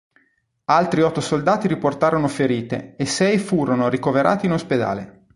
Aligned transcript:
Altri 0.71 1.03
otto 1.03 1.21
soldati 1.21 1.67
riportarono 1.67 2.27
ferite 2.27 2.95
e 2.95 3.05
sei 3.05 3.37
furono 3.37 3.87
ricoverati 3.87 4.47
in 4.47 4.53
ospedale. 4.53 5.27